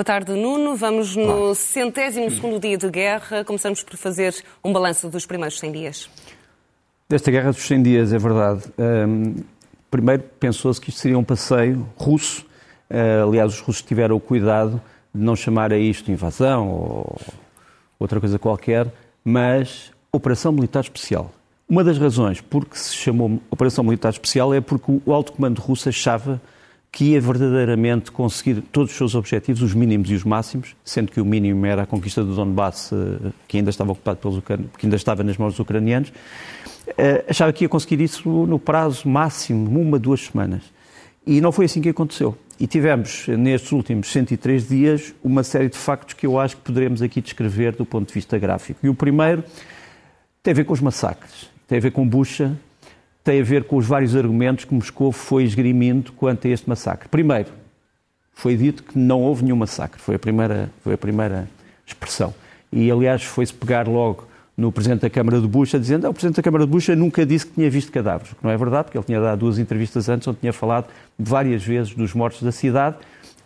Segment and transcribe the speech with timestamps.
[0.00, 0.74] Boa tarde, Nuno.
[0.76, 3.44] Vamos no centésimo segundo dia de guerra.
[3.44, 4.34] Começamos por fazer
[4.64, 6.10] um balanço dos primeiros 100 dias.
[7.06, 8.62] Desta guerra dos 100 dias, é verdade.
[8.78, 9.34] Um,
[9.90, 12.46] primeiro pensou-se que isto seria um passeio russo.
[12.90, 14.80] Uh, aliás, os russos tiveram o cuidado
[15.14, 17.16] de não chamar a isto invasão ou
[17.98, 18.86] outra coisa qualquer,
[19.22, 21.30] mas Operação Militar Especial.
[21.68, 25.60] Uma das razões por que se chamou Operação Militar Especial é porque o alto comando
[25.60, 26.40] russo achava
[26.92, 31.20] que ia verdadeiramente conseguir todos os seus objetivos, os mínimos e os máximos, sendo que
[31.20, 34.42] o mínimo era a conquista do Donbass, eh, que ainda estava ocupado pelos
[34.76, 36.12] que ainda estava nas mãos dos ucranianos,
[36.98, 40.62] eh, achava que ia conseguir isso no prazo máximo, uma, duas semanas.
[41.24, 42.36] E não foi assim que aconteceu.
[42.58, 47.00] E tivemos, nestes últimos 103 dias, uma série de factos que eu acho que poderemos
[47.00, 48.80] aqui descrever do ponto de vista gráfico.
[48.82, 49.44] E o primeiro
[50.42, 52.56] tem a ver com os massacres, tem a ver com Bucha,
[53.30, 57.08] tem a ver com os vários argumentos que Moscou foi esgrimindo quanto a este massacre.
[57.08, 57.48] Primeiro,
[58.32, 61.48] foi dito que não houve nenhum massacre, foi a primeira, foi a primeira
[61.86, 62.34] expressão.
[62.72, 66.12] E, aliás, foi-se pegar logo no Presidente da Câmara de Bucha, dizendo que ah, o
[66.12, 68.32] Presidente da Câmara de Bucha nunca disse que tinha visto cadáveres.
[68.32, 70.86] Que não é verdade, porque ele tinha dado duas entrevistas antes onde tinha falado
[71.16, 72.96] várias vezes dos mortos da cidade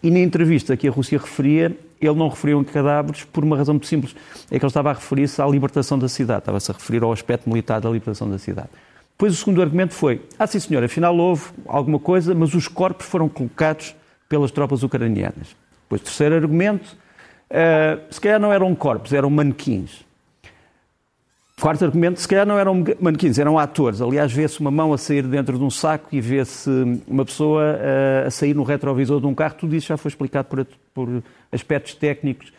[0.02, 3.74] e na entrevista que a Rússia referia, ele não referiu em cadáveres por uma razão
[3.74, 4.16] muito simples.
[4.50, 7.50] É que ele estava a referir-se à libertação da cidade, estava-se a referir ao aspecto
[7.50, 8.70] militar da libertação da cidade.
[9.16, 13.06] Depois o segundo argumento foi, ah sim senhor, afinal houve alguma coisa, mas os corpos
[13.06, 13.94] foram colocados
[14.28, 15.56] pelas tropas ucranianas.
[15.84, 16.96] Depois o terceiro argumento,
[17.50, 20.04] uh, se calhar não eram corpos, eram manequins.
[21.60, 24.00] Quarto argumento, se calhar não eram manequins, eram atores.
[24.00, 26.68] Aliás, vê-se uma mão a sair dentro de um saco e vê-se
[27.06, 29.54] uma pessoa uh, a sair no retrovisor de um carro.
[29.54, 32.52] Tudo isso já foi explicado por, por aspectos técnicos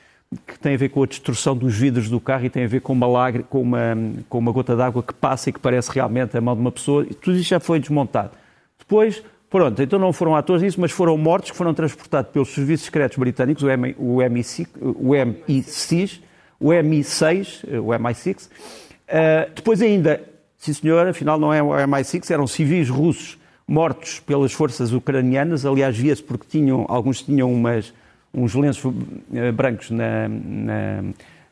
[0.45, 2.81] que têm a ver com a destruição dos vidros do carro e tem a ver
[2.81, 3.80] com uma, lagre, com uma,
[4.28, 7.06] com uma gota d'água que passa e que parece realmente a mão de uma pessoa.
[7.22, 8.31] Tudo isso já foi desmontado.
[8.78, 12.85] Depois, pronto, então não foram atores disso, mas foram mortos que foram transportados pelos serviços
[12.85, 16.22] secretos britânicos, o, M, o, MI6, o MI6,
[16.59, 18.47] o MI6, o MI6.
[18.47, 20.22] Uh, depois ainda,
[20.58, 23.38] sim senhor, afinal não é o MI6, eram civis russos
[23.68, 27.94] mortos pelas forças ucranianas, aliás via-se porque tinham, alguns tinham umas
[28.35, 28.94] uns lenços
[29.34, 31.01] eh, brancos na, na,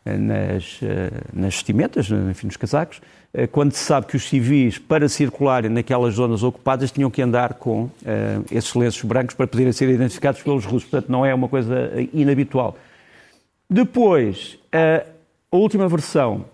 [0.06, 3.02] nas, eh, nas vestimentas, enfim, nos casacos,
[3.34, 7.56] eh, quando se sabe que os civis, para circularem naquelas zonas ocupadas, tinham que andar
[7.56, 7.92] com uh,
[8.52, 10.88] esses lenços brancos para poderem ser identificados pelos russos.
[10.90, 12.78] Portanto, não é uma coisa inabitual.
[13.70, 15.08] Depois, uh,
[15.52, 16.46] a última versão.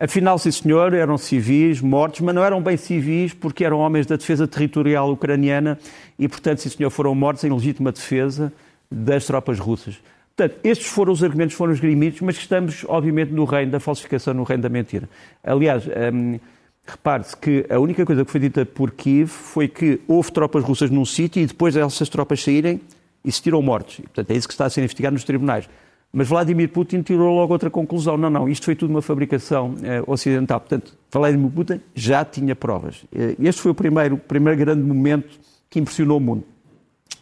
[0.00, 4.16] Afinal, sim senhor, eram civis mortos, mas não eram bem civis porque eram homens da
[4.16, 5.78] defesa territorial ucraniana
[6.18, 8.52] e, portanto, sim senhor, foram mortos em legítima defesa
[8.90, 9.98] das tropas russas.
[10.36, 14.32] Portanto, estes foram os argumentos que foram esgrimidos, mas estamos, obviamente, no reino da falsificação,
[14.34, 15.08] no reino da mentira.
[15.42, 16.38] Aliás, hum,
[16.86, 20.90] repare-se que a única coisa que foi dita por Kiev foi que houve tropas russas
[20.90, 22.80] num sítio e depois dessas tropas saírem,
[23.24, 23.98] existiram mortos.
[23.98, 25.68] E, portanto, é isso que está a ser investigado nos tribunais.
[26.12, 28.16] Mas Vladimir Putin tirou logo outra conclusão.
[28.16, 30.60] Não, não, isto foi tudo uma fabricação eh, ocidental.
[30.60, 33.04] Portanto, Vladimir Putin já tinha provas.
[33.14, 35.38] Eh, este foi o primeiro, primeiro grande momento
[35.68, 36.44] que impressionou o mundo.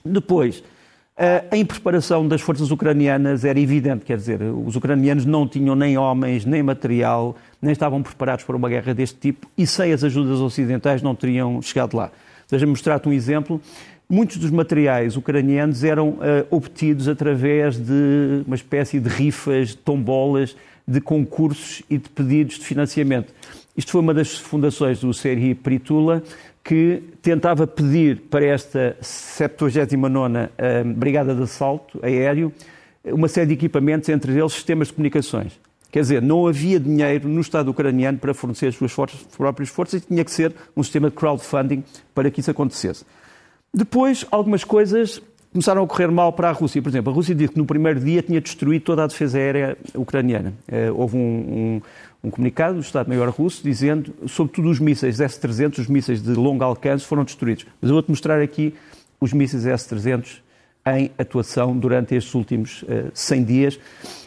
[0.05, 0.62] Depois,
[1.50, 6.44] a impreparação das forças ucranianas era evidente, quer dizer, os ucranianos não tinham nem homens,
[6.44, 11.00] nem material, nem estavam preparados para uma guerra deste tipo e sem as ajudas ocidentais
[11.00, 12.10] não teriam chegado lá.
[12.50, 13.60] Deixa-me mostrar-te um exemplo.
[14.09, 20.55] Muitos dos materiais ucranianos eram uh, obtidos através de uma espécie de rifas, de tombolas,
[20.87, 23.32] de concursos e de pedidos de financiamento.
[23.76, 26.22] Isto foi uma das fundações do Serhi Pritula,
[26.66, 32.53] que tentava pedir para esta 79ª eh, Brigada de Assalto Aéreo
[33.04, 35.53] uma série de equipamentos, entre eles sistemas de comunicações.
[35.93, 40.03] Quer dizer, não havia dinheiro no Estado ucraniano para fornecer as suas forças, próprias forças
[40.03, 43.05] e tinha que ser um sistema de crowdfunding para que isso acontecesse.
[43.72, 45.22] Depois, algumas coisas
[45.53, 46.83] começaram a correr mal para a Rússia.
[46.83, 49.77] Por exemplo, a Rússia disse que no primeiro dia tinha destruído toda a defesa aérea
[49.95, 50.53] ucraniana.
[50.69, 51.81] Eh, houve um, um
[52.27, 57.05] um comunicado do Estado-Maior russo dizendo, sobretudo os mísseis S-300, os mísseis de longo alcance,
[57.05, 57.67] foram destruídos.
[57.81, 58.75] Mas eu vou-te mostrar aqui
[59.20, 60.41] os mísseis S-300
[60.88, 63.81] em atuação durante estes últimos uh, eh, 100 dias.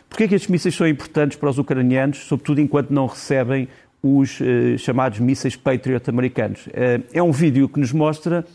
[0.07, 3.67] Porquê é que estes mísseis são importantes para os ucranianos, sobretudo enquanto não recebem
[4.01, 6.67] os uh, chamados mísseis Patriot americanos?
[6.67, 8.45] Uh, é um vídeo que nos mostra,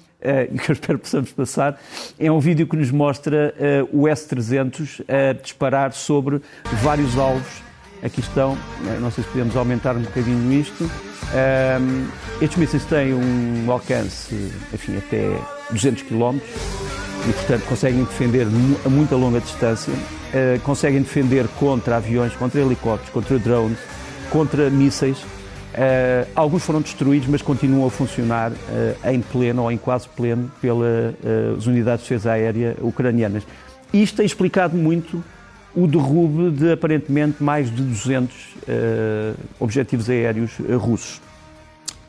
[0.50, 1.78] e que eu espero possamos passar,
[2.18, 3.54] é um vídeo que nos mostra
[3.92, 6.40] o S-300 a disparar sobre
[6.82, 7.62] vários alvos
[8.04, 10.90] Aqui estão, eh, não sei se podemos aumentar um bocadinho isto.
[12.38, 15.40] Estes mísseis têm um alcance, enfim, até
[15.70, 16.36] 200 km
[17.26, 18.46] e, portanto, conseguem defender
[18.84, 19.92] a muita longa distância.
[20.62, 23.78] Conseguem defender contra aviões, contra helicópteros, contra drones,
[24.28, 25.24] contra mísseis.
[25.74, 30.50] Uh, alguns foram destruídos, mas continuam a funcionar uh, em pleno ou em quase pleno
[30.60, 33.44] pelas unidades de defesa aérea ucranianas.
[33.92, 35.22] Isto tem explicado muito
[35.74, 41.20] o derrube de aparentemente mais de 200 uh, objetivos aéreos russos.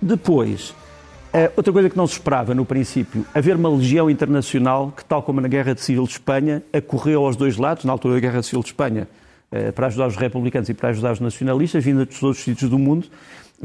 [0.01, 5.03] Depois, uh, outra coisa que não se esperava no princípio, haver uma legião internacional que,
[5.03, 8.43] tal como na Guerra Civil de Espanha, acorreu aos dois lados, na altura da Guerra
[8.43, 9.07] Civil de Espanha,
[9.51, 12.69] uh, para ajudar os republicanos e para ajudar os nacionalistas, vinda de todos os sítios
[12.69, 13.07] do mundo,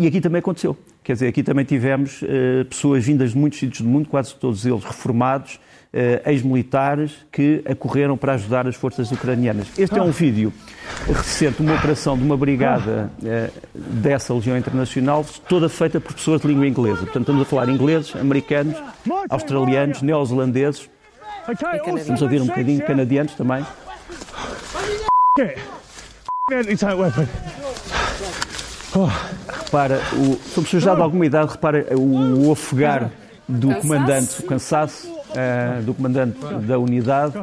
[0.01, 0.77] e aqui também aconteceu.
[1.03, 2.23] Quer dizer, aqui também tivemos
[2.69, 5.59] pessoas vindas de muitos sítios do mundo, quase todos eles reformados,
[5.93, 9.69] uh, ex-militares que acorreram para ajudar as forças ucranianas.
[9.79, 10.53] Este é um vídeo
[11.07, 16.49] recente, uma operação de uma brigada uh, dessa Legião Internacional, toda feita por pessoas de
[16.49, 16.99] língua inglesa.
[16.99, 18.77] Portanto, estamos a falar ingleses, americanos,
[19.29, 20.89] australianos, neozelandeses.
[22.07, 23.65] Vamos ouvir um bocadinho canadianos também.
[29.49, 33.11] Repara, o, são pessoas já de alguma idade, repara o, o ofegar
[33.49, 37.35] do comandante, o cansaço, uh, do comandante da unidade.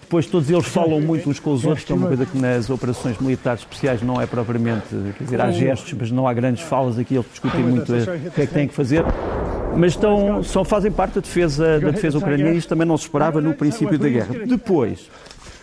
[0.00, 2.70] Depois todos eles falam muito uns com os outros, que é uma coisa que nas
[2.70, 4.86] operações militares especiais não é propriamente,
[5.18, 8.42] quer dizer, há gestos, mas não há grandes falas aqui, eles discutem muito o que
[8.42, 9.04] é que têm que fazer.
[9.76, 13.04] Mas estão, só fazem parte da defesa, da defesa ucraniana e isto também não se
[13.04, 14.34] esperava no princípio da guerra.
[14.46, 15.10] Depois,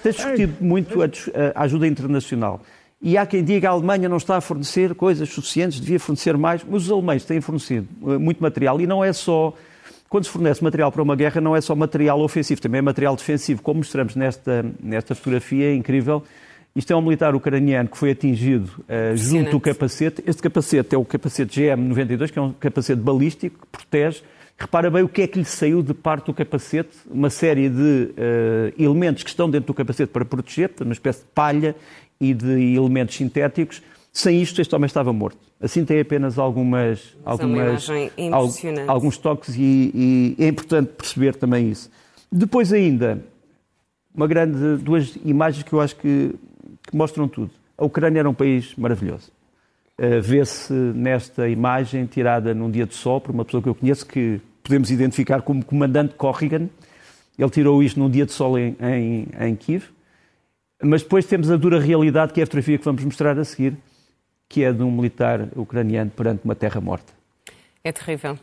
[0.02, 1.08] tem discutido muito a,
[1.54, 2.62] a ajuda internacional.
[3.02, 6.36] E há quem diga que a Alemanha não está a fornecer coisas suficientes, devia fornecer
[6.36, 9.54] mais, mas os alemães têm fornecido eh, muito material e não é só
[10.10, 13.16] quando se fornece material para uma guerra, não é só material ofensivo, também é material
[13.16, 16.24] defensivo, como mostramos nesta, nesta fotografia, é incrível.
[16.76, 20.24] Isto é um militar ucraniano que foi atingido uh, junto do capacete.
[20.26, 24.24] Este capacete é o capacete GM92, que é um capacete balístico que protege.
[24.58, 28.12] Repara bem o que é que lhe saiu de parte do capacete, uma série de
[28.12, 31.76] uh, elementos que estão dentro do capacete para proteger, uma espécie de palha
[32.20, 33.82] e de elementos sintéticos.
[34.12, 35.38] Sem isto, este homem estava morto.
[35.62, 37.88] Assim tem apenas algumas, algumas
[38.88, 41.92] alguns toques e, e, é importante perceber também isso.
[42.32, 43.22] Depois ainda,
[44.16, 46.34] uma grande, duas imagens que eu acho que,
[46.84, 47.52] que mostram tudo.
[47.78, 49.32] A Ucrânia era um país maravilhoso.
[49.98, 54.06] Uh, Vê-se nesta imagem tirada num dia de sol por uma pessoa que eu conheço
[54.06, 56.70] que podemos identificar como comandante Corrigan.
[57.38, 59.86] Ele tirou isto num dia de sol em, em, em Kiev.
[60.82, 63.78] Mas depois temos a dura realidade, que é a fotografia que vamos mostrar a seguir,
[64.48, 67.14] que é de um militar ucraniano perante uma terra morta.
[67.84, 68.38] É terrível.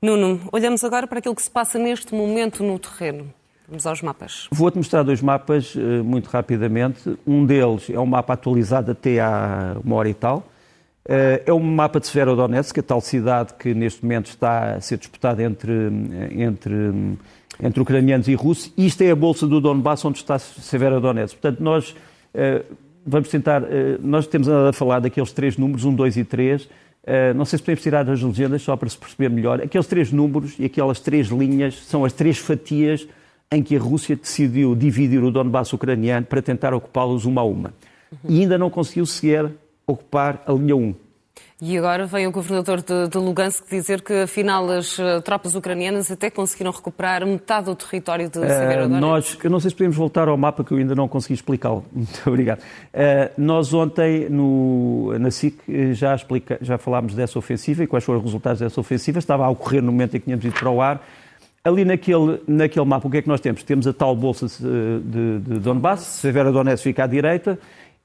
[0.00, 3.32] Nuno, olhamos agora para aquilo que se passa neste momento no terreno.
[3.68, 4.48] Vamos aos mapas.
[4.50, 7.18] Vou-te mostrar dois mapas eh, muito rapidamente.
[7.26, 10.46] Um deles é um mapa atualizado até há uma hora e tal.
[11.06, 14.98] Eh, é um mapa de Severodonetsk, a tal cidade que neste momento está a ser
[14.98, 16.72] disputada entre, eh, entre,
[17.62, 18.72] entre ucranianos e russos.
[18.76, 21.38] Isto é a bolsa do Donbass onde está Severodonetsk.
[21.38, 21.94] Portanto, nós
[23.08, 23.62] vamos tentar.
[23.64, 26.68] Eh, nós temos a falar daqueles três números, 1, 2 e 3.
[27.04, 29.60] Eh, não sei se podemos tirar as legendas só para se perceber melhor.
[29.62, 33.08] Aqueles três números e aquelas três linhas são as três fatias
[33.50, 37.72] em que a Rússia decidiu dividir o Donbass ucraniano para tentar ocupá-los uma a uma.
[38.28, 39.50] E ainda não conseguiu sequer
[39.86, 40.94] ocupar a linha 1.
[41.60, 46.08] E agora vem o governador de, de Lugansk dizer que, afinal, as uh, tropas ucranianas
[46.08, 49.00] até conseguiram recuperar metade do território de uh, Severodonetsk.
[49.00, 51.84] Nós, eu não sei se podemos voltar ao mapa que eu ainda não consegui explicá-lo.
[51.92, 52.60] Muito obrigado.
[52.60, 55.58] Uh, nós ontem, no, na SIC,
[55.94, 59.18] já, explica, já falámos dessa ofensiva e quais foram os resultados dessa ofensiva.
[59.18, 61.04] Estava a ocorrer no momento em que tínhamos ido para o ar.
[61.64, 63.64] Ali naquele, naquele mapa, o que é que nós temos?
[63.64, 67.58] Temos a tal bolsa de, de, de Donbass, Severodonetsk fica à direita,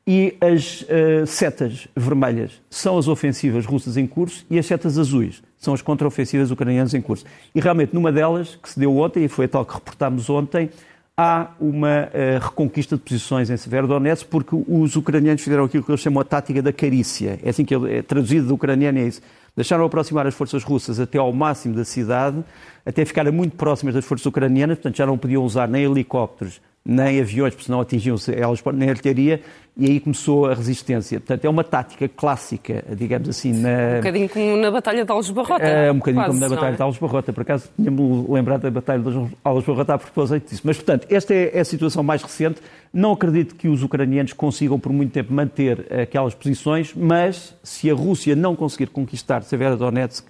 [0.06, 5.42] e as uh, setas vermelhas são as ofensivas russas em curso e as setas azuis
[5.58, 7.26] são as contraofensivas ucranianas em curso.
[7.56, 10.70] E realmente, numa delas, que se deu ontem, e foi a tal que reportámos ontem,
[11.16, 16.02] há uma uh, reconquista de posições em Severodonetsk, porque os ucranianos fizeram aquilo que eles
[16.02, 17.40] chamam a tática da carícia.
[17.42, 19.22] É assim que é traduzido do ucraniano, é isso.
[19.56, 22.44] Deixaram aproximar as forças russas até ao máximo da cidade,
[22.86, 27.22] até ficarem muito próximas das forças ucranianas, portanto já não podiam usar nem helicópteros nem
[27.22, 29.42] aviões, porque senão atingiam elas nem artilharia,
[29.76, 31.20] e aí começou a resistência.
[31.20, 33.54] Portanto, é uma tática clássica, digamos assim.
[33.54, 33.70] Na...
[33.70, 35.64] Um bocadinho como na Batalha de Alves Barrota.
[35.64, 36.76] É, um bocadinho Quase, como na Batalha é?
[36.76, 37.34] de Alves Barrota.
[37.34, 40.62] Por acaso, tinha-me lembrado da Batalha de Alves Barrota a propósito disso.
[40.64, 42.62] Mas, portanto, esta é, é a situação mais recente.
[42.94, 47.94] Não acredito que os ucranianos consigam por muito tempo manter aquelas posições, mas se a
[47.96, 50.28] Rússia não conseguir conquistar Severodonetsk,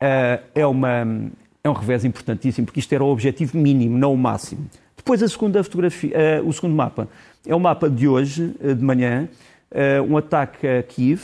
[0.00, 1.30] eh, é, uma,
[1.64, 4.66] é um revés importantíssimo, porque isto era o objetivo mínimo, não o máximo.
[5.08, 7.08] Depois a segunda fotografia, uh, o segundo mapa
[7.46, 9.26] é o mapa de hoje, uh, de manhã,
[9.72, 11.22] uh, um ataque a Kiev,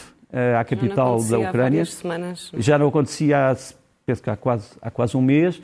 [0.58, 1.84] à capital da Ucrânia.
[2.56, 3.56] Já não acontecia há,
[4.06, 5.60] penso que há quase, há quase um mês.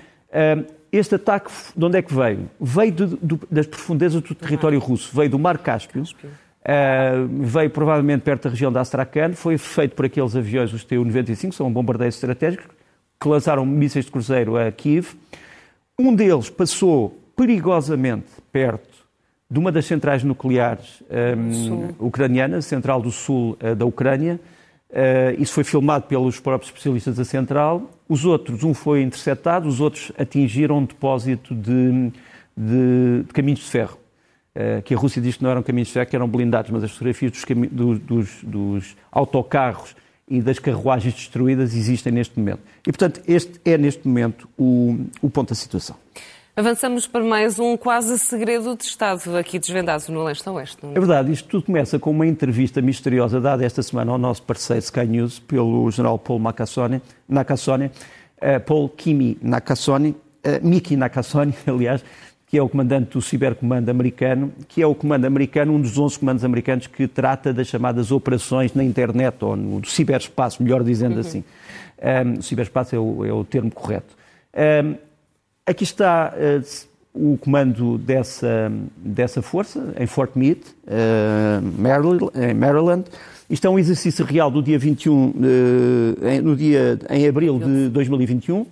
[0.92, 2.50] este ataque, de onde é que veio?
[2.60, 6.04] Veio de, de, das profundezas do território russo, veio do Mar Cáspio.
[7.40, 11.72] veio provavelmente perto da região da Astrakhan, foi feito por aqueles aviões, os Tu-95, são
[11.72, 12.66] bombardeiros estratégicos,
[13.18, 15.14] que lançaram mísseis de cruzeiro a Kiev.
[15.98, 19.00] Um deles passou perigosamente perto
[19.50, 21.02] de uma das centrais nucleares
[21.99, 24.38] um, ucranianas, Central do Sul uh, da Ucrânia.
[24.90, 27.90] Uh, isso foi filmado pelos próprios especialistas da central.
[28.06, 32.12] Os outros, um foi interceptado, os outros atingiram um depósito de,
[32.54, 33.97] de, de caminhos de ferro.
[34.54, 36.85] Uh, que a Rússia diz que não eram caminhos de ferro, que eram blindados, mas
[36.85, 37.32] as fotografias
[37.73, 39.97] dos, dos, dos autocarros
[40.28, 42.61] e das carruagens destruídas existem neste momento.
[42.87, 45.97] E, portanto, este é, neste momento, o, o ponto da situação.
[46.57, 50.78] Avançamos para mais um quase segredo de Estado aqui desvendado no leste a oeste.
[50.83, 50.92] É?
[50.92, 55.07] verdade, isto tudo começa com uma entrevista misteriosa dada esta semana ao nosso parceiro Sky
[55.07, 62.04] News pelo general Paul Nakasone, Nakasone uh, Paul Kimi Nakasone, uh, Miki Nakasone, aliás,
[62.49, 66.19] que é o comandante do cibercomando americano, que é o comando americano, um dos 11
[66.19, 71.21] comandos americanos que trata das chamadas operações na internet, ou no ciberespaço, melhor dizendo uhum.
[71.21, 71.45] assim.
[72.26, 74.16] Um, ciberespaço é o, é o termo correto.
[74.85, 75.10] Um,
[75.70, 81.80] aqui está uh, o comando dessa, dessa força, em Fort Meade, uh,
[82.56, 83.04] Maryland.
[83.48, 85.34] Isto é um exercício real do dia 21, uh,
[86.26, 88.66] em, no dia, em abril de 2021.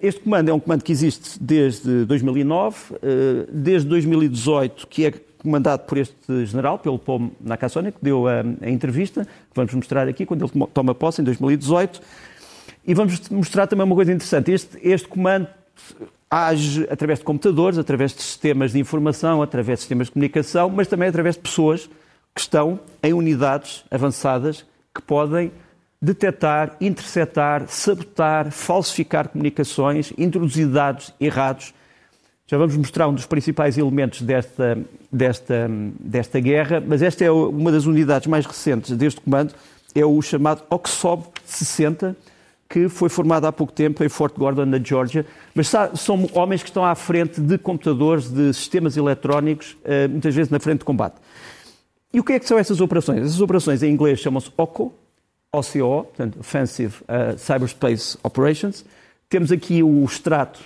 [0.00, 5.12] Este comando é um comando que existe desde 2009, eh, desde 2018, que é
[5.42, 10.06] comandado por este general, pelo Paul Nakasone, que deu a, a, entrevista, que vamos mostrar
[10.06, 12.00] aqui, quando ele toma posse, em 2018.
[12.86, 14.52] E vamos mostrar também uma coisa interessante.
[14.52, 15.48] Este, este comando
[16.30, 20.86] age através de computadores, através de sistemas de informação, através de sistemas de comunicação, mas
[20.86, 21.88] também através de pessoas
[22.34, 25.50] que estão em unidades avançadas que podem
[26.00, 31.74] detectar, interceptar, sabotar, falsificar comunicações, introduzir dados errados.
[32.46, 34.78] Já vamos mostrar um dos principais elementos desta,
[35.12, 35.68] desta,
[36.00, 39.54] desta guerra, mas esta é uma das unidades mais recentes deste comando,
[39.94, 42.16] é o chamado Oxford 60,
[42.68, 46.68] que foi formado há pouco tempo em Fort Gordon, na Georgia, mas são homens que
[46.68, 51.16] estão à frente de computadores, de sistemas eletrónicos, eh, muitas vezes na frente de combate.
[52.12, 53.20] E o que é que são essas operações?
[53.20, 54.94] Essas operações em inglês chamam-se OCO,
[55.52, 58.84] OCO, portanto, Offensive uh, Cyberspace Operations.
[59.28, 60.60] Temos aqui o extrato,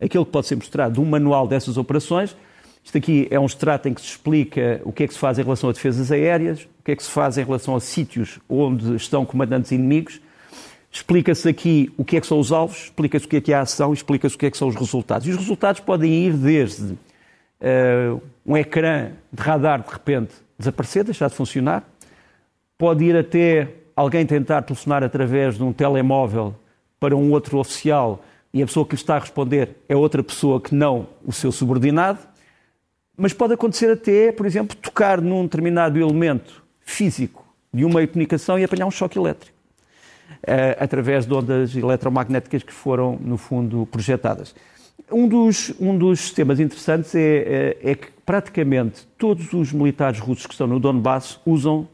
[0.00, 2.36] aquele que pode ser mostrado, de um manual dessas operações.
[2.84, 5.38] Isto aqui é um extrato em que se explica o que é que se faz
[5.38, 8.38] em relação a defesas aéreas, o que é que se faz em relação a sítios
[8.48, 10.20] onde estão comandantes inimigos.
[10.94, 13.56] Explica-se aqui o que é que são os alvos, explica-se o que é que é
[13.56, 15.26] a ação, explica-se o que é que são os resultados.
[15.26, 21.28] E os resultados podem ir desde uh, um ecrã de radar de repente desaparecer, deixar
[21.28, 21.82] de funcionar,
[22.78, 26.54] pode ir até alguém tentar telefonar através de um telemóvel
[27.00, 30.60] para um outro oficial e a pessoa que lhe está a responder é outra pessoa
[30.60, 32.20] que não o seu subordinado,
[33.16, 38.62] mas pode acontecer até, por exemplo, tocar num determinado elemento físico de uma comunicação e
[38.62, 39.53] apanhar um choque elétrico,
[40.78, 44.54] através de ondas eletromagnéticas que foram, no fundo, projetadas.
[45.10, 47.20] Um dos, um dos sistemas interessantes é,
[47.82, 51.86] é, é que praticamente todos os militares russos que estão no Donbass usam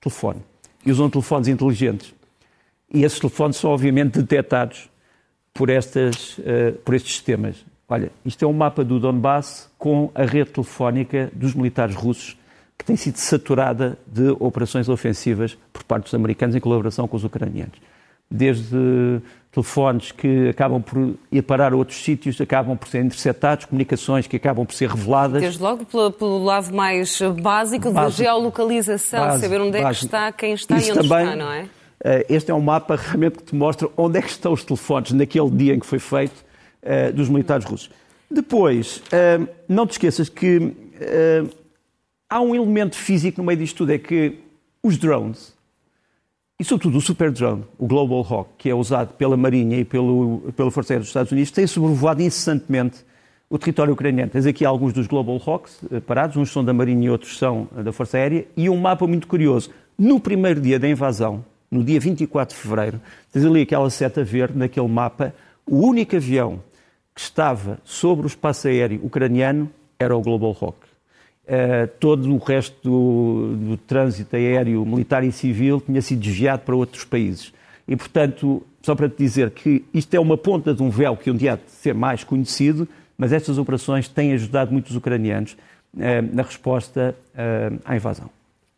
[0.00, 0.40] telefone
[0.84, 2.14] e usam telefones inteligentes.
[2.92, 4.88] E esses telefones são, obviamente, detectados
[5.52, 7.64] por, estas, uh, por estes sistemas.
[7.88, 12.36] Olha, isto é um mapa do Donbass com a rede telefónica dos militares russos
[12.78, 17.24] que tem sido saturada de operações ofensivas por parte dos americanos em colaboração com os
[17.24, 17.78] ucranianos.
[18.30, 24.26] Desde telefones que acabam por ir parar a outros sítios, acabam por ser interceptados, comunicações
[24.26, 25.40] que acabam por ser reveladas.
[25.40, 30.52] Desde logo pelo, pelo lado mais básico, da geolocalização, saber onde é que está, quem
[30.52, 31.68] está Isso e onde também, está, não é?
[32.04, 35.12] Eh, este é um mapa realmente que te mostra onde é que estão os telefones
[35.12, 36.44] naquele dia em que foi feito
[36.82, 37.90] uh, dos militares russos.
[38.30, 40.74] Depois, uh, não te esqueças que
[42.28, 44.38] há um elemento físico no meio disto tudo, é que
[44.82, 45.55] os drones,
[46.58, 50.52] e, sobretudo, o Super Drone, o Global Hawk, que é usado pela Marinha e pelo,
[50.56, 53.04] pela Força Aérea dos Estados Unidos, tem sobrevoado incessantemente
[53.50, 54.30] o território ucraniano.
[54.30, 57.68] Tens aqui alguns dos Global Hawks eh, parados, uns são da Marinha e outros são
[57.76, 59.70] eh, da Força Aérea, e um mapa muito curioso.
[59.98, 64.56] No primeiro dia da invasão, no dia 24 de fevereiro, tens ali aquela seta verde
[64.58, 65.34] naquele mapa,
[65.66, 66.62] o único avião
[67.14, 70.85] que estava sobre o espaço aéreo ucraniano era o Global Hawk.
[71.46, 76.74] Uh, todo o resto do, do, trânsito aéreo, militar e civil tinha sido desviado para
[76.74, 77.52] outros países.
[77.86, 81.30] E, portanto, só para te dizer que isto é uma ponta de um véu que
[81.30, 85.98] um dia há de ser mais conhecido, mas estas operações têm ajudado muitos ucranianos uh,
[86.32, 88.28] na resposta uh, à invasão.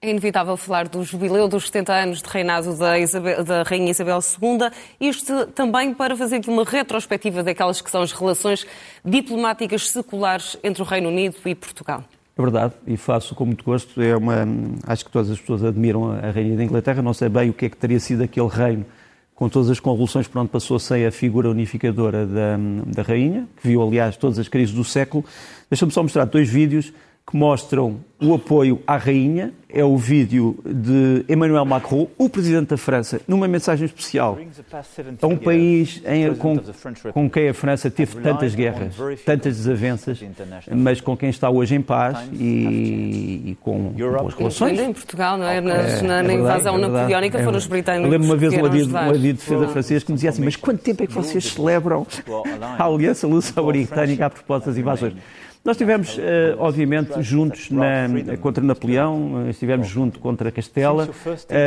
[0.00, 4.20] É inevitável falar do jubileu dos 70 anos de reinado da, Isabel, da, Rainha Isabel
[4.20, 4.70] II,
[5.00, 8.64] isto também para fazer aqui uma retrospectiva daquelas que são as relações
[9.04, 12.04] diplomáticas seculares entre o Reino Unido e Portugal.
[12.38, 14.00] É verdade, e faço com muito gosto.
[14.00, 14.46] É uma,
[14.86, 17.02] acho que todas as pessoas admiram a Rainha da Inglaterra.
[17.02, 18.86] Não sei bem o que é que teria sido aquele reino
[19.34, 23.66] com todas as convulsões por onde passou sem a figura unificadora da, da Rainha, que
[23.66, 25.24] viu, aliás, todas as crises do século.
[25.68, 26.92] Deixa-me só mostrar dois vídeos
[27.28, 29.52] que mostram o apoio à rainha.
[29.70, 34.38] É o vídeo de Emmanuel Macron, o presidente da França, numa mensagem especial
[35.20, 36.58] a um país em, com,
[37.12, 38.94] com quem a França teve tantas guerras,
[39.26, 40.24] tantas desavenças,
[40.74, 44.80] mas com quem está hoje em paz e, e com boas relações.
[44.80, 45.60] em Portugal, não é?
[45.60, 48.06] Na, é, na, na invasão é napoleónica foram os britânicos.
[48.06, 50.42] Eu lembro uma vez um adido, um adido de defesa francês que me dizia assim:
[50.42, 52.06] Mas quanto tempo é que vocês celebram
[52.78, 55.12] a aliança luso-britânica a propósito das invasões?
[55.64, 56.20] Nós estivemos, uh,
[56.58, 61.08] obviamente, juntos na, contra Napoleão, eh, estivemos juntos contra Castela, uh,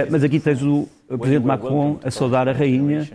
[0.10, 3.08] mas aqui tens o Presidente Macron a saudar a Rainha,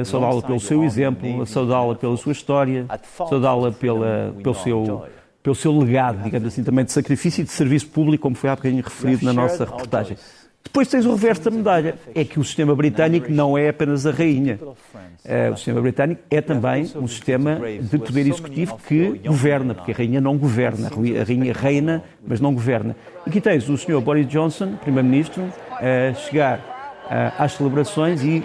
[0.00, 5.04] a saudá-la pelo seu exemplo, a saudá-la pela sua história, a saudá-la pelo seu
[5.42, 8.54] pelo seu legado, digamos assim, também de sacrifício e de serviço público, como foi há
[8.54, 10.16] bocadinho referido na nossa reportagem.
[10.64, 14.10] Depois tens o reverso da medalha, é que o sistema britânico não é apenas a
[14.10, 14.58] rainha.
[15.24, 19.94] Eh, o sistema britânico é também um sistema de poder executivo que governa, porque a
[19.94, 22.96] rainha não governa, a rainha reina, mas não governa.
[23.26, 24.00] Aqui tens o Sr.
[24.00, 27.02] Boris Johnson, primeiro-ministro, a chegar
[27.38, 28.42] às celebrações e,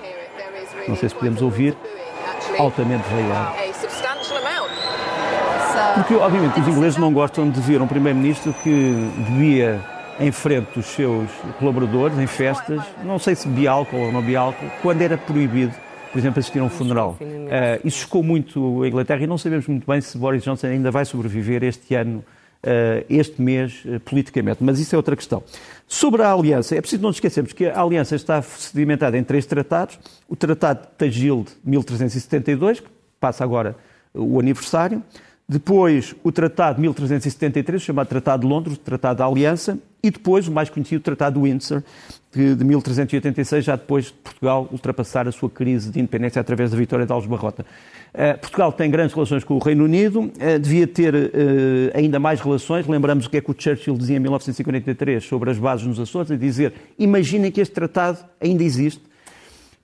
[0.88, 1.78] não sei se podemos ouvir,
[2.60, 3.56] altamente veiado.
[5.96, 8.94] Porque, obviamente, os ingleses não gostam de ver um primeiro-ministro que
[9.30, 9.82] devia
[10.20, 14.40] em frente dos seus colaboradores, em festas, não sei se bebia álcool ou não bebia
[14.40, 15.74] álcool, quando era proibido,
[16.12, 17.18] por exemplo, assistir a um funeral.
[17.22, 20.90] Uh, isso chocou muito a Inglaterra e não sabemos muito bem se Boris Johnson ainda
[20.90, 22.20] vai sobreviver este ano,
[22.64, 24.64] uh, este mês, uh, politicamente.
[24.64, 25.44] Mas isso é outra questão.
[25.88, 29.46] Sobre a aliança, é preciso não nos esquecermos que a aliança está sedimentada em três
[29.46, 30.00] tratados.
[30.28, 32.88] O Tratado de Tagil de 1372, que
[33.20, 33.76] passa agora
[34.14, 35.04] o aniversário.
[35.50, 40.52] Depois, o Tratado de 1373, chamado Tratado de Londres, Tratado da Aliança, e depois o
[40.52, 41.84] mais conhecido Tratado de Windsor,
[42.34, 47.06] de 1386, já depois de Portugal ultrapassar a sua crise de independência através da vitória
[47.06, 47.66] de Alves Barrota.
[48.14, 51.28] Uh, Portugal tem grandes relações com o Reino Unido, uh, devia ter uh,
[51.94, 52.86] ainda mais relações.
[52.86, 56.30] Lembramos o que é que o Churchill dizia em 1943 sobre as bases nos Açores,
[56.30, 59.02] a dizer: imaginem que este tratado ainda existe.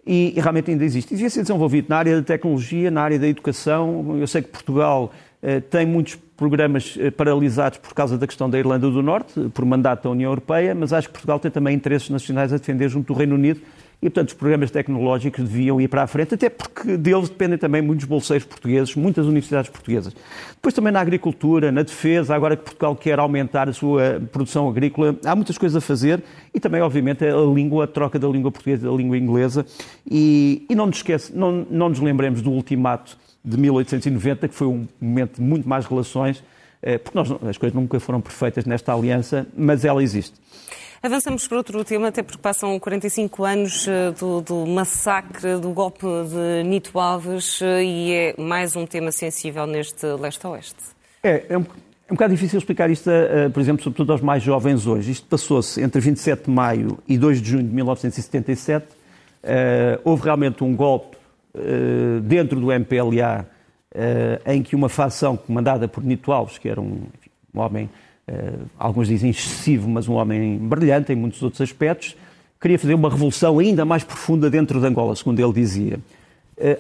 [0.06, 1.14] E, e realmente ainda existe.
[1.14, 4.18] E devia ser desenvolvido na área da tecnologia, na área da educação.
[4.20, 5.33] Eu sei que Portugal eh,
[5.70, 10.04] tem muitos programas eh, paralisados por causa da questão da Irlanda do Norte, por mandato
[10.04, 13.18] da União Europeia, mas acho que Portugal tem também interesses nacionais a defender junto do
[13.18, 13.62] Reino Unido
[14.04, 17.82] e, portanto, os programas tecnológicos deviam ir para a frente, até porque deles dependem também
[17.82, 20.14] muitos bolseiros portugueses, muitas universidades portuguesas.
[20.56, 25.18] Depois também na agricultura, na defesa, agora que Portugal quer aumentar a sua produção agrícola,
[25.24, 26.22] há muitas coisas a fazer
[26.54, 29.66] e também, obviamente, a língua, a troca da língua portuguesa e da língua inglesa.
[30.06, 34.68] E, e não nos esquece, não, não nos lembremos do ultimato de 1890, que foi
[34.68, 36.44] um momento de muito mais relações,
[37.04, 40.34] porque nós, as coisas nunca foram perfeitas nesta aliança, mas ela existe.
[41.02, 46.06] Avançamos para outro tema, até porque passam 45 anos eh, do, do massacre, do golpe
[46.06, 50.82] de Nito Alves, eh, e é mais um tema sensível neste leste-oeste.
[51.22, 53.10] É, é um, é um bocado difícil explicar isto,
[53.54, 55.12] por exemplo, sobretudo aos mais jovens hoje.
[55.12, 58.88] Isto passou-se entre 27 de maio e 2 de junho de 1977.
[60.06, 61.18] houve realmente um golpe
[61.56, 63.46] eh, dentro do MPLA, eh,
[64.46, 67.90] em que uma facção comandada por Nito Alves, que era um, enfim, um homem,
[68.28, 72.16] eh, alguns dizem excessivo, mas um homem brilhante em muitos outros aspectos,
[72.60, 76.00] queria fazer uma revolução ainda mais profunda dentro de Angola, segundo ele dizia.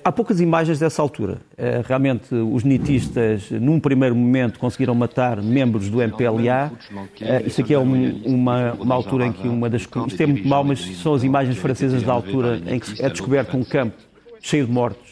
[0.03, 1.41] Há poucas imagens dessa altura.
[1.85, 6.71] Realmente, os nitistas, num primeiro momento, conseguiram matar membros do MPLA.
[7.45, 9.81] Isto aqui é uma, uma altura em que uma das.
[9.81, 13.57] Isto é muito mau, mas são as imagens francesas da altura em que é descoberto
[13.57, 13.97] um campo
[14.39, 15.02] cheio de mortos,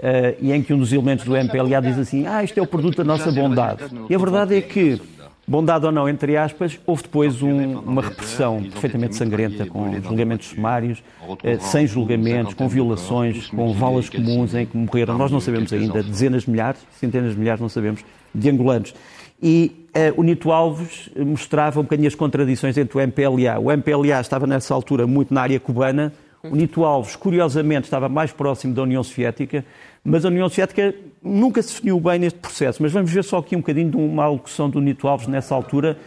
[0.00, 2.66] uh, e em que um dos elementos do MPLA diz assim: Ah, isto é o
[2.66, 3.84] produto da nossa bondade.
[4.08, 5.00] E a verdade é que,
[5.46, 11.02] bondade ou não, entre aspas, houve depois um, uma repressão perfeitamente sangrenta, com julgamentos sumários,
[11.22, 16.02] uh, sem julgamentos, com violações, com valas comuns em que morreram, nós não sabemos ainda,
[16.02, 18.94] dezenas de milhares, centenas de milhares, não sabemos, de angolanos.
[19.42, 23.58] E uh, o Nito Alves mostrava um bocadinho as contradições entre o MPLA.
[23.58, 28.32] O MPLA estava nessa altura muito na área cubana, o Nito Alves, curiosamente, estava mais
[28.32, 29.64] próximo da União Soviética,
[30.04, 32.82] mas a União Soviética nunca se definiu bem neste processo.
[32.82, 35.98] Mas vamos ver só aqui um bocadinho de uma alocução do Nito Alves nessa altura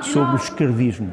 [0.00, 1.12] sobre o esquerdismo.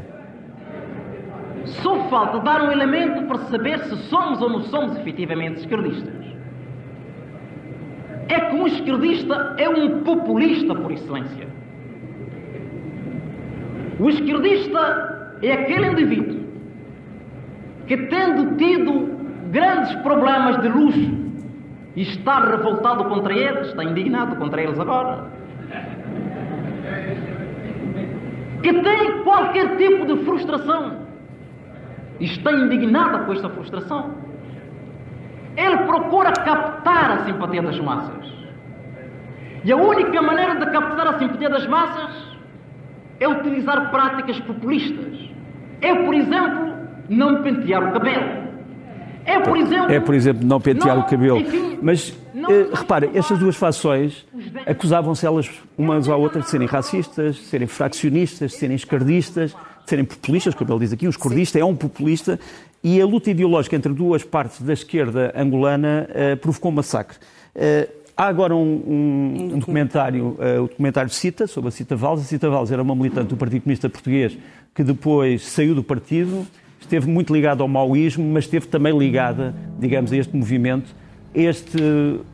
[1.66, 6.14] Só falta dar um elemento para saber se somos ou não somos efetivamente esquerdistas.
[8.30, 11.48] É que um esquerdista é um populista por excelência.
[14.00, 16.42] O esquerdista é aquele indivíduo
[17.86, 19.10] que, tendo tido
[19.52, 21.31] grandes problemas de luxo
[21.96, 25.26] e está revoltado contra eles, está indignado contra eles agora,
[28.64, 31.02] que tem qualquer tipo de frustração
[32.26, 34.12] está indignado com esta frustração,
[35.58, 38.32] ele procura captar a simpatia das massas.
[39.64, 42.38] E a única maneira de captar a simpatia das massas
[43.20, 45.30] é utilizar práticas populistas.
[45.82, 46.74] É, por exemplo,
[47.10, 48.41] não pentear o cabelo.
[49.26, 51.40] É, por exemplo, É, por exemplo, não pentear não, o cabelo.
[51.40, 54.26] enfim, Mas, não- eh, repara, estas duas fações
[54.66, 59.90] acusavam-se elas umas à outra de serem racistas, de serem fraccionistas, de serem esquerdistas, de
[59.90, 62.40] serem populistas, como ele diz aqui, um esquerdista é um populista,
[62.84, 67.18] e a luta ideológica entre duas partes da esquerda angolana eh, provocou um massacre.
[67.56, 72.22] Eh, há agora um, um- um documentário, eh, o documentário Cita, sobre a Cita Valls.
[72.24, 74.38] A Cita Valls era uma militante do Partido Comunista Português
[74.74, 76.46] que depois saiu do partido,
[76.82, 80.94] esteve muito ligada ao maoísmo, mas esteve também ligada, digamos, a este movimento.
[81.34, 81.80] Este,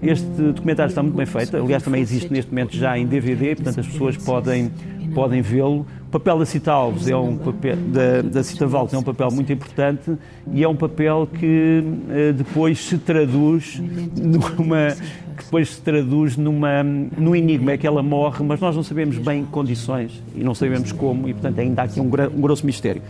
[0.02, 3.80] este documentário está muito bem feito, aliás, também existe neste momento já em DVD, portanto
[3.80, 4.72] as pessoas podem,
[5.14, 5.86] podem vê-lo.
[6.08, 9.30] O papel da Cita Alves é um papel, da, da Cita Valls é um papel
[9.30, 10.14] muito importante
[10.52, 13.80] e é um papel que eh, depois se traduz
[14.16, 14.96] numa
[15.38, 19.20] que depois se traduz numa, num enigma, é que ela morre, mas nós não sabemos
[19.20, 23.04] bem condições e não sabemos como, e portanto ainda há aqui um, um grosso mistério.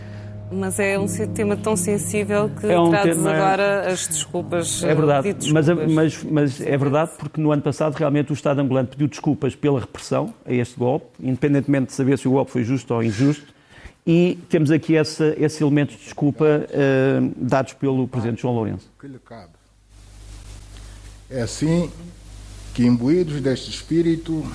[0.50, 4.82] Mas é um tema tão sensível que É um trazes tema- agora as desculpas.
[4.82, 5.92] É verdade, mas, desculpas.
[5.92, 9.78] mas, mas é verdade porque no ano passado realmente o Estado angolano pediu desculpas pela
[9.80, 13.52] repressão a este golpe, independentemente de saber se o golpe foi justo ou injusto,
[14.06, 18.90] e temos aqui essa, esse elemento de desculpa eh, dados pelo Presidente João Lourenço.
[18.98, 19.52] que lhe cabe.
[21.30, 21.90] É assim
[22.72, 24.46] que, imbuídos deste espírito,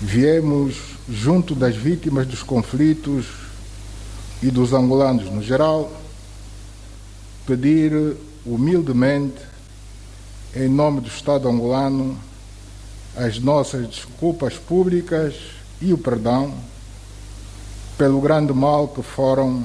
[0.00, 3.26] viemos junto das vítimas dos conflitos
[4.42, 5.90] e dos angolanos no geral,
[7.46, 9.40] pedir humildemente,
[10.54, 12.18] em nome do Estado angolano,
[13.16, 15.34] as nossas desculpas públicas
[15.80, 16.54] e o perdão
[17.96, 19.64] pelo grande mal que foram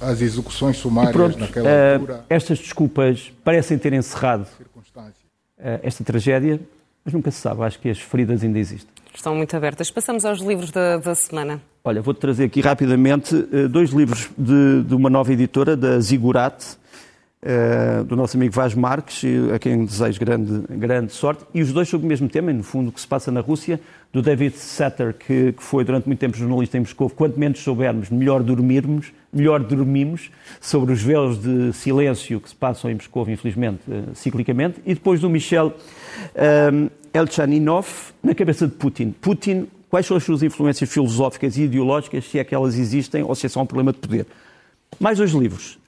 [0.00, 2.24] as execuções sumárias pronto, naquela eh, altura.
[2.28, 4.46] estas desculpas parecem ter encerrado
[5.58, 6.60] eh, esta tragédia,
[7.04, 8.90] mas nunca se sabe, acho que as feridas ainda existem.
[9.14, 9.90] Estão muito abertas.
[9.90, 11.60] Passamos aos livros da, da semana.
[11.84, 16.76] Olha, vou-te trazer aqui rapidamente eh, dois livros de, de uma nova editora, da Zigurate,
[17.40, 19.22] eh, do nosso amigo Vaz Marques,
[19.54, 22.88] a quem desejo grande, grande sorte, e os dois sobre o mesmo tema, no fundo,
[22.90, 23.80] o que se passa na Rússia,
[24.12, 27.08] do David Satter, que, que foi durante muito tempo jornalista em Moscou.
[27.08, 32.90] Quanto menos soubermos, melhor dormirmos, melhor dormimos, sobre os véus de silêncio que se passam
[32.90, 35.74] em Moscou, infelizmente, eh, ciclicamente, e depois do Michel
[36.34, 36.70] eh,
[37.12, 37.86] Elchaninov,
[38.22, 39.10] na cabeça de Putin.
[39.10, 43.34] Putin, quais são as suas influências filosóficas e ideológicas, se é que elas existem, ou
[43.34, 44.26] se é só um problema de poder.
[44.98, 45.78] Mais dois livros.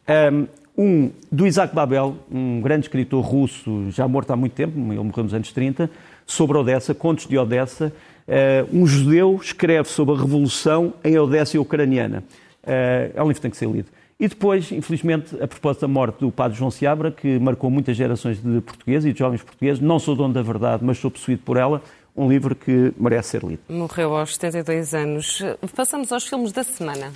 [0.76, 5.24] Um do Isaac Babel, um grande escritor russo, já morto há muito tempo, ele morreu
[5.24, 5.90] nos anos 30,
[6.26, 7.92] sobre Odessa, Contos de Odessa.
[8.26, 12.22] Eh, Um judeu escreve sobre a revolução em Odessa ucraniana.
[12.66, 13.88] Eh, É um livro que tem que ser lido.
[14.18, 18.36] E depois, infelizmente, a propósito da morte do padre João Seabra, que marcou muitas gerações
[18.42, 21.56] de portugueses e de jovens portugueses, não sou dono da verdade, mas sou possuído por
[21.56, 21.82] ela,
[22.14, 23.60] um livro que merece ser lido.
[23.70, 25.42] Morreu aos 72 anos.
[25.74, 27.12] Passamos aos filmes da semana.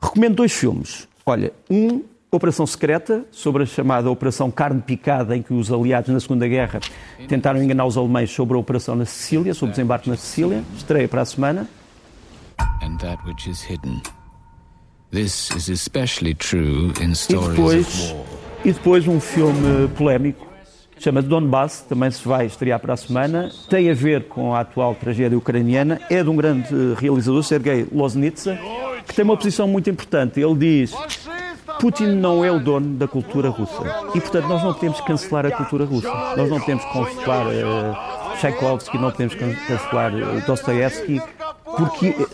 [0.00, 1.08] Recomendo dois filmes.
[1.26, 6.20] Olha, um, Operação Secreta, sobre a chamada Operação Carne Picada, em que os aliados na
[6.20, 6.78] Segunda Guerra
[7.26, 10.62] tentaram enganar os alemães sobre a operação na Sicília, sobre o desembarque na Sicília.
[10.76, 11.68] Estreia para a semana.
[12.82, 14.00] and that which is hidden.
[15.12, 18.14] This is especially true in E stories of depois,
[18.64, 20.46] e depois um filme polémico,
[20.98, 23.50] chama Donbass, também se vai estrear para a semana.
[23.68, 26.00] Tem a ver com a atual tragédia ucraniana.
[26.08, 28.56] É de um grande realizador, Sergei Loznitsa,
[29.06, 30.40] que tem uma posição muito importante.
[30.40, 30.94] Ele diz
[31.80, 33.82] Putin não é o dono da cultura russa.
[34.14, 36.08] E, portanto, nós não podemos cancelar a cultura russa.
[36.36, 41.20] Nós não podemos cancelar uh, Tchaikovsky, não podemos can- cancelar uh, Dostoevsky,
[41.76, 42.26] porque, eh,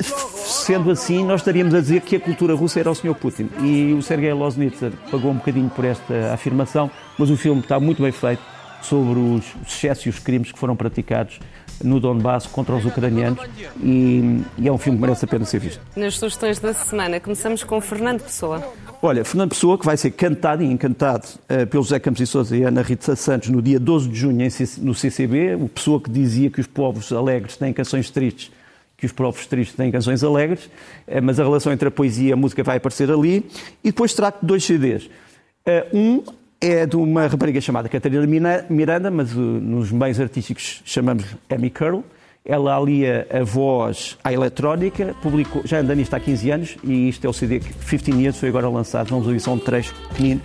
[0.67, 3.15] sendo assim, nós estaríamos a dizer que a cultura russa era o Sr.
[3.15, 3.49] Putin.
[3.63, 8.03] E o Sergei Loznitsa pagou um bocadinho por esta afirmação, mas o filme está muito
[8.03, 8.43] bem feito
[8.83, 11.39] sobre os excessos e os crimes que foram praticados
[11.85, 13.39] no Donbass contra os ucranianos
[13.81, 15.81] e, e é um filme que merece a pena ser visto.
[15.95, 18.61] Nas sugestões da semana, começamos com Fernando Pessoa.
[19.01, 22.57] Olha, Fernando Pessoa, que vai ser cantado e encantado uh, pelo José Campos e Sousa
[22.57, 24.49] e Ana Rita Santos no dia 12 de junho em
[24.79, 28.51] no CCB, o Pessoa que dizia que os povos alegres têm canções tristes,
[28.97, 32.33] que os povos tristes têm canções alegres, uh, mas a relação entre a poesia e
[32.33, 33.45] a música vai aparecer ali.
[33.83, 35.05] E depois trago dois CDs.
[35.67, 36.23] Uh, um
[36.61, 38.27] é de uma rapariga chamada Catarina
[38.69, 42.03] Miranda, mas uh, nos meios artísticos chamamos Amy Curl.
[42.45, 47.27] Ela alia a voz à eletrónica, publicou, já anda nisto há 15 anos e isto
[47.27, 49.09] é o CD que 15 Years foi agora lançado.
[49.09, 50.41] Vamos ouvir só um trecho pequenino.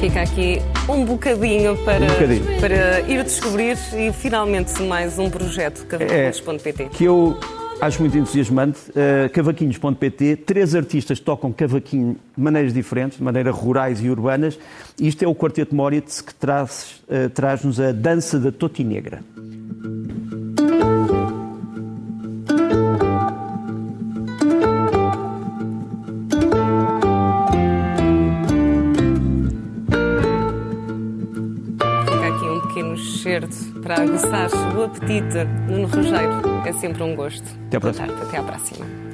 [0.00, 2.60] Fica aqui um bocadinho para, Um bocadinho.
[2.60, 6.88] para ir descobrir e finalmente mais um projeto É, cavaleiros.pt.
[6.90, 7.38] que eu
[7.80, 8.78] Acho muito entusiasmante.
[8.90, 14.58] Uh, cavaquinhos.pt, três artistas tocam cavaquinho de maneiras diferentes, de maneiras rurais e urbanas.
[15.00, 19.22] Isto é o Quarteto Moritz que traz, uh, traz-nos a dança da Totinegra.
[33.90, 35.44] Para aguçar o apetite.
[35.68, 37.44] Nuno Rogério, é sempre um gosto.
[37.66, 38.22] Até à próxima.
[38.22, 39.09] Até à próxima.